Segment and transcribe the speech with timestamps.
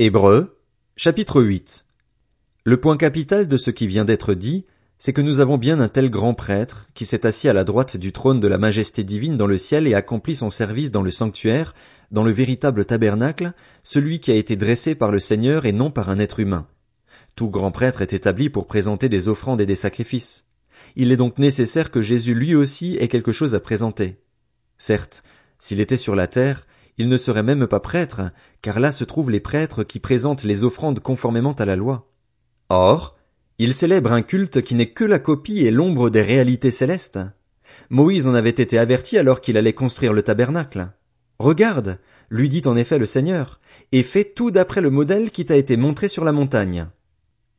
[0.00, 0.56] Hébreux,
[0.94, 1.84] chapitre 8.
[2.62, 4.64] Le point capital de ce qui vient d'être dit,
[5.00, 7.96] c'est que nous avons bien un tel grand prêtre, qui s'est assis à la droite
[7.96, 11.10] du trône de la majesté divine dans le ciel et accomplit son service dans le
[11.10, 11.74] sanctuaire,
[12.12, 16.10] dans le véritable tabernacle, celui qui a été dressé par le Seigneur et non par
[16.10, 16.68] un être humain.
[17.34, 20.44] Tout grand prêtre est établi pour présenter des offrandes et des sacrifices.
[20.94, 24.20] Il est donc nécessaire que Jésus lui aussi ait quelque chose à présenter.
[24.78, 25.24] Certes,
[25.58, 26.68] s'il était sur la terre,
[26.98, 30.64] il ne serait même pas prêtre, car là se trouvent les prêtres qui présentent les
[30.64, 32.10] offrandes conformément à la loi.
[32.68, 33.16] Or,
[33.58, 37.18] il célèbre un culte qui n'est que la copie et l'ombre des réalités célestes.
[37.90, 40.90] Moïse en avait été averti alors qu'il allait construire le tabernacle.
[41.38, 41.98] Regarde,
[42.30, 43.60] lui dit en effet le Seigneur,
[43.92, 46.86] et fais tout d'après le modèle qui t'a été montré sur la montagne.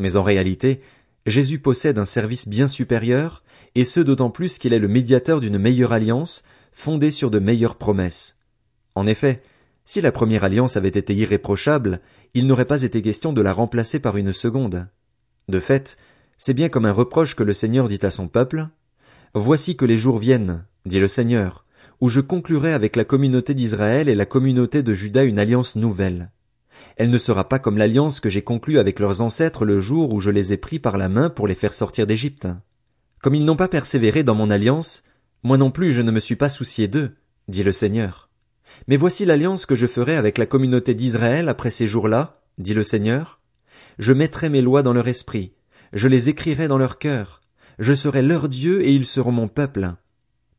[0.00, 0.80] Mais en réalité,
[1.26, 3.42] Jésus possède un service bien supérieur,
[3.74, 7.76] et ce d'autant plus qu'il est le médiateur d'une meilleure alliance, fondée sur de meilleures
[7.76, 8.35] promesses.
[8.96, 9.42] En effet,
[9.84, 12.00] si la première alliance avait été irréprochable,
[12.34, 14.88] il n'aurait pas été question de la remplacer par une seconde.
[15.48, 15.96] De fait,
[16.38, 18.68] c'est bien comme un reproche que le Seigneur dit à son peuple.
[19.34, 21.66] Voici que les jours viennent, dit le Seigneur,
[22.00, 26.32] où je conclurai avec la communauté d'Israël et la communauté de Juda une alliance nouvelle.
[26.96, 30.20] Elle ne sera pas comme l'alliance que j'ai conclue avec leurs ancêtres le jour où
[30.20, 32.48] je les ai pris par la main pour les faire sortir d'Égypte.
[33.22, 35.02] Comme ils n'ont pas persévéré dans mon alliance,
[35.42, 37.14] moi non plus je ne me suis pas soucié d'eux,
[37.48, 38.25] dit le Seigneur.
[38.88, 42.82] Mais voici l'alliance que je ferai avec la communauté d'Israël après ces jours-là, dit le
[42.82, 43.40] Seigneur.
[43.98, 45.52] Je mettrai mes lois dans leur esprit,
[45.92, 47.40] je les écrirai dans leur cœur,
[47.78, 49.94] je serai leur Dieu et ils seront mon peuple.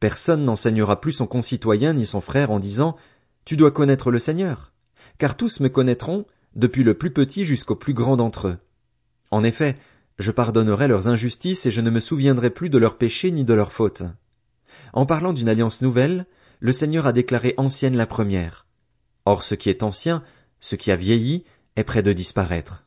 [0.00, 2.96] Personne n'enseignera plus son concitoyen ni son frère en disant
[3.44, 4.72] Tu dois connaître le Seigneur,
[5.18, 8.56] car tous me connaîtront, depuis le plus petit jusqu'au plus grand d'entre eux.
[9.30, 9.78] En effet,
[10.18, 13.54] je pardonnerai leurs injustices et je ne me souviendrai plus de leurs péchés ni de
[13.54, 14.02] leurs fautes.
[14.92, 16.26] En parlant d'une alliance nouvelle,
[16.60, 18.66] le Seigneur a déclaré ancienne la première.
[19.24, 20.22] Or ce qui est ancien,
[20.60, 21.44] ce qui a vieilli,
[21.76, 22.85] est près de disparaître.